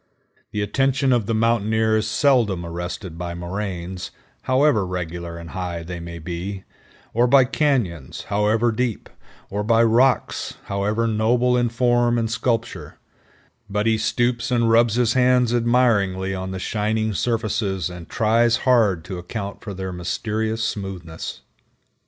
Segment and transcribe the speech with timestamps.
[0.51, 4.09] The attention of the mountaineer is seldom arrested by moraines,
[4.49, 6.63] however regular and high they may be,
[7.13, 9.11] or by cañons, however deep,
[9.51, 12.97] or by rocks, however noble in form and sculpture;
[13.69, 19.05] but he stoops and rubs his hands admiringly on the shining surfaces and trios hard
[19.05, 21.41] to account for their mysterious smoothness.